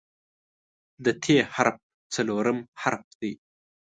[1.03, 1.77] د "ت" حرف
[2.13, 3.31] څلورم حرف دی.